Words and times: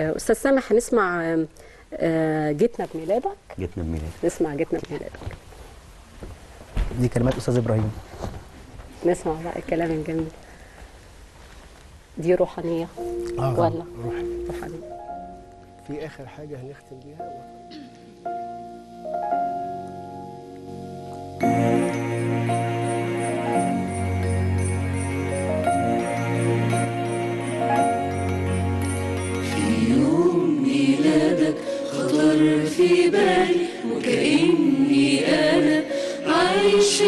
أستاذ 0.00 0.34
سامح 0.34 0.72
هنسمع 0.72 1.36
آه، 1.94 2.52
جيتنا 2.52 2.86
بميلادك. 2.94 3.36
جيتنا 3.58 3.84
بميلاد 3.84 4.10
نسمع 4.24 4.54
جيتنا 4.54 4.80
بميلادك. 4.88 5.12
دي 7.00 7.08
كلمات 7.08 7.36
أستاذ 7.36 7.56
إبراهيم. 7.56 7.92
نسمع 9.06 9.32
بقى 9.44 9.58
الكلام 9.58 9.90
الجميل. 9.90 10.28
دي 12.18 12.34
روحانية. 12.34 12.88
ولا؟ 13.38 13.84
روحي 14.04 14.46
روحانية. 14.46 14.98
في 15.86 16.06
آخر 16.06 16.26
حاجة 16.26 16.56
هنختم 16.56 17.00
بيها؟ 17.04 17.32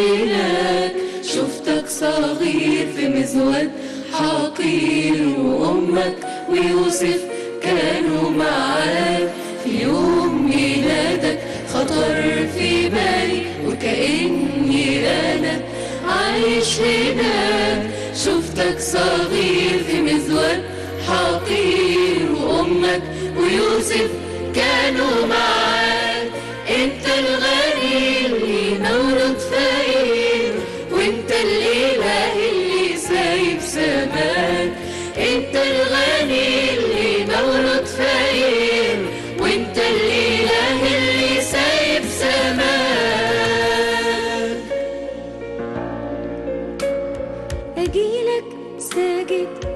هناك 0.07 0.93
شفتك 1.23 1.89
صغير 1.89 2.87
في 2.97 3.09
مزود 3.09 3.71
حقير 4.13 5.29
وأمك 5.39 6.17
ويوسف 6.51 7.21
كانوا 7.63 8.31
معاك. 8.31 9.29
في 9.65 9.83
يوم 9.83 10.47
ميلادك 10.51 11.39
خطر 11.75 12.47
في 12.59 12.89
بالي 12.89 13.43
وكأني 13.67 15.07
أنا 15.09 15.61
عايش 16.09 16.81
هناك 16.81 17.91
شفتك 18.15 18.81
صغير 18.81 19.81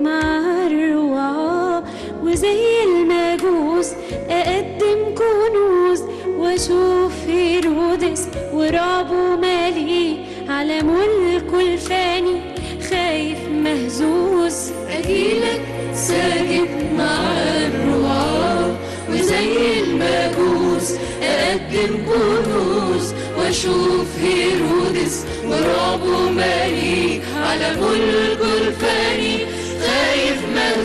مع 0.01 0.67
الروعة 0.67 1.84
وزي 2.23 2.84
المجوس 2.84 3.93
أقدم 4.31 5.15
كنوز 5.15 6.03
وأشوف 6.39 7.12
هيرودس 7.29 8.28
ورعبه 8.53 9.37
مالي 9.37 10.17
على 10.48 10.83
ملكه 10.83 11.61
الفاني 11.61 12.41
خايف 12.91 13.39
مهزوز. 13.48 14.71
أجيلك 14.91 15.62
ساجد 15.95 16.69
مع 16.98 17.21
الرعاة 17.67 18.77
وزي 19.11 19.81
المجوس 19.81 20.93
أقدم 21.23 21.97
كنوز 22.06 23.15
وأشوف 23.39 24.06
هيرودس 24.23 25.25
ورعبه 25.47 26.31
مالي 26.31 27.21
على 27.37 27.77
ملكه 27.77 28.55
الفاني 28.69 29.39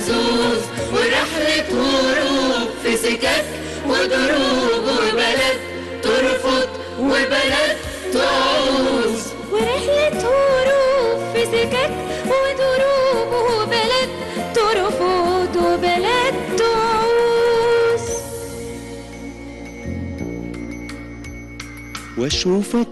مهزوز 0.10 0.64
ورحلة 0.94 1.66
هروب 1.70 2.70
في 2.84 2.98
سكك 2.98 3.46
ودروب 3.88 4.84
وبلد 4.84 5.60
ترفض 6.04 6.70
وبلد 7.00 7.78
تعوز. 8.14 9.24
ورحلة 9.52 10.20
هروب 10.22 11.34
في 11.34 11.46
سكك 11.46 11.92
ودروب 12.26 13.34
وبلد 13.34 14.10
ترفض 14.56 15.56
وبلد 15.56 16.36
تعوز. 16.58 18.06
واشوفك 22.18 22.88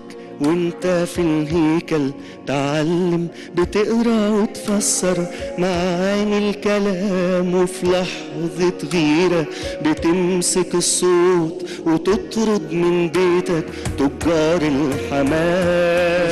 وانت 0.47 1.05
في 1.15 1.21
الهيكل 1.21 2.11
تعلم 2.47 3.27
بتقرأ 3.55 4.29
وتفسر. 4.29 5.25
معاني 5.57 6.49
الكلام 6.49 7.55
وفي 7.55 7.85
لحظة 7.85 8.73
غيرة. 8.93 9.45
بتمسك 9.85 10.75
الصوت 10.75 11.65
وتطرد 11.85 12.71
من 12.71 13.07
بيتك. 13.07 13.65
تجار 13.97 14.61
الحمام. 14.61 16.29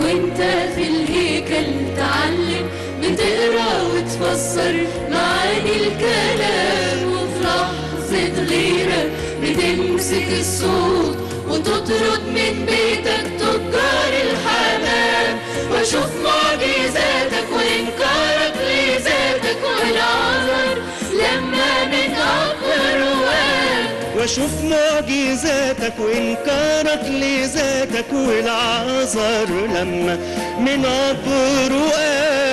وانت 0.00 0.40
في 0.74 0.82
الهيكل 0.82 1.96
تعلم 1.96 2.66
بتقرأ 3.00 3.82
وتفسر. 3.94 4.86
معاني 5.10 5.72
الكلام 5.76 7.12
وفي 7.12 7.44
لحظة 7.44 8.44
غيرة. 8.44 9.10
بتمسك 9.42 10.28
الصوت 10.40 11.25
وتطرد 11.66 12.26
من 12.26 12.66
بيتك 12.66 13.26
تجار 13.38 14.12
الحمام. 14.30 15.38
واشوف 15.72 16.10
معجزاتك 16.24 17.48
وإنكارك 17.52 18.54
لذاتك 18.70 19.58
والعذر 19.64 20.82
لما 21.12 21.84
من 21.84 22.14
اقوى 22.14 22.66
واشوف 24.16 24.50
معجزاتك 24.64 25.92
وإنكارك 25.98 27.04
لذاتك 27.04 28.12
والعذر 28.12 29.50
لما 29.66 30.18
من 30.58 30.86
عبر 30.86 31.72
وقام 31.72 32.45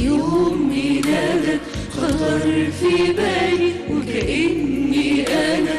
يوم 0.00 0.68
ميلادك 0.68 1.60
خطر 1.96 2.40
في 2.80 3.12
بالي 3.12 3.72
وكأني 3.90 5.24
أنا 5.28 5.74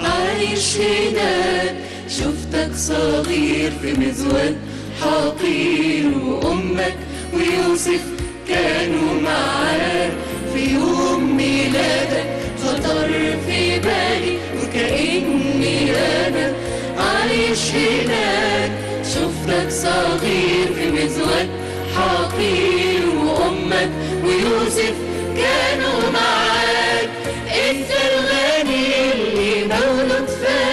عايش 0.00 0.76
هناك. 0.76 1.74
شفتك 2.08 2.70
صغير 2.76 3.72
في 3.82 3.92
مزود 3.92 4.56
حقير 5.00 6.10
وأمك 6.24 6.94
ويوسف 7.34 8.00
كانوا 8.48 9.20
معاك. 9.22 10.12
في 10.54 10.74
يوم 10.74 11.36
ميلادك 11.36 12.26
خطر 12.64 13.08
في 13.46 13.78
بالي 13.78 14.38
وكأني 14.62 15.90
أنا 15.92 16.52
عايش 16.98 17.70
هناك. 17.74 18.70
شفتك 19.04 19.70
صغير 19.70 20.66
في 20.74 20.90
مزود 20.90 21.48
حقير. 21.96 22.91
ويوسف 24.24 24.94
كانوا 25.36 26.10
معاك. 26.12 27.08
إنت 27.70 27.90
الغني 27.90 29.12
اللي 29.12 29.64
مولود 29.64 30.28
فقير 30.28 30.71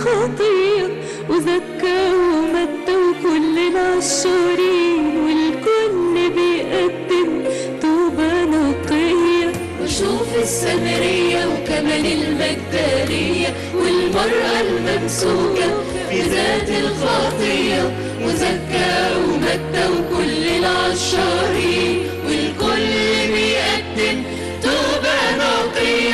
ذات 0.00 0.08
الخطية 0.08 0.86
وزكى 1.28 2.12
ومتى 2.12 2.96
وكل 2.96 3.58
العشارين 3.58 5.16
والكل 5.24 6.30
بيقدم 6.34 7.44
توبة 7.82 8.44
نقية. 8.44 9.52
وشوف 9.82 10.42
السامرية 10.42 11.46
وكمان 11.46 12.06
المجدلية 12.06 13.54
والمرأة 13.74 14.60
الممسوكة 14.60 15.68
في 16.10 16.20
ذات 16.20 16.68
الخطية 16.68 17.92
وزكى 18.24 19.16
ومتى 19.28 19.88
وكل 19.88 20.48
العشارين 20.58 22.06
والكل 22.26 23.32
بيقدم 23.32 24.22
توبة 24.62 25.36
نقية. 25.36 26.09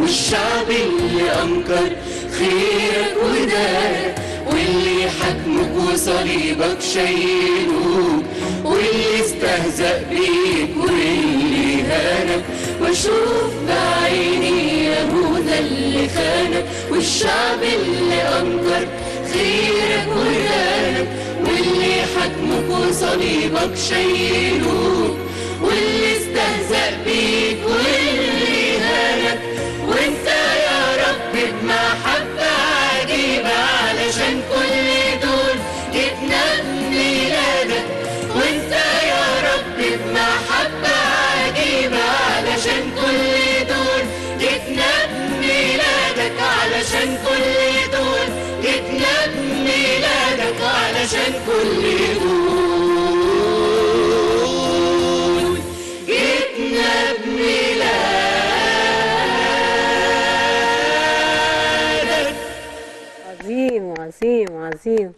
والشعب 0.00 0.70
اللي 0.70 1.42
أنكر 1.42 1.90
خيرك 2.38 3.16
ودارك 3.24 4.14
واللي 4.46 5.10
حكمك 5.10 5.70
وصليبك 5.92 6.80
شيلوك 6.80 8.24
واللي 8.64 9.20
استهزأ 9.24 10.02
بيك 10.10 10.70
واللي 10.76 11.82
هانك. 11.82 12.44
واشوف 12.82 13.52
بعيني 13.68 14.84
يهوذا 14.84 15.58
اللي 15.58 16.08
خانك 16.08 16.64
والشعب 16.90 17.62
اللي 17.62 18.22
أنكر 18.22 18.86
خيرك 19.32 20.08
ودارك 20.16 21.08
واللي 21.44 21.94
حكمك 22.16 22.70
وصليبك 22.88 23.76
شيلوك 23.88 25.16
واللي 25.62 26.16
استهزأ 26.16 26.96
بيك 27.04 27.58
واللي 27.66 27.97
see 64.88 65.02
you. 65.02 65.17